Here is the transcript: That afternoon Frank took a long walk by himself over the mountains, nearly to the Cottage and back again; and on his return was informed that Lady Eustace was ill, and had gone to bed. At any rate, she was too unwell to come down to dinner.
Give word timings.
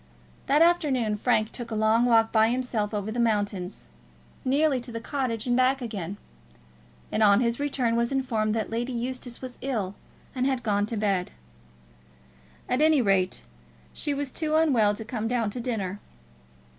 That 0.47 0.63
afternoon 0.63 1.15
Frank 1.17 1.51
took 1.51 1.69
a 1.69 1.75
long 1.75 2.05
walk 2.05 2.31
by 2.31 2.49
himself 2.49 2.91
over 2.91 3.11
the 3.11 3.19
mountains, 3.19 3.85
nearly 4.43 4.81
to 4.81 4.91
the 4.91 4.99
Cottage 4.99 5.45
and 5.45 5.55
back 5.55 5.79
again; 5.79 6.17
and 7.11 7.21
on 7.21 7.39
his 7.39 7.59
return 7.59 7.95
was 7.95 8.11
informed 8.11 8.55
that 8.55 8.71
Lady 8.71 8.93
Eustace 8.93 9.43
was 9.43 9.59
ill, 9.61 9.93
and 10.33 10.47
had 10.47 10.63
gone 10.63 10.87
to 10.87 10.97
bed. 10.97 11.29
At 12.67 12.81
any 12.81 12.99
rate, 13.03 13.43
she 13.93 14.11
was 14.11 14.31
too 14.31 14.55
unwell 14.55 14.95
to 14.95 15.05
come 15.05 15.27
down 15.27 15.51
to 15.51 15.59
dinner. 15.59 15.99